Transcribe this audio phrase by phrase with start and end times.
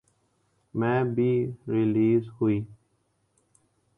[0.73, 1.31] میں بھی
[1.67, 2.59] ریلیز ہوئی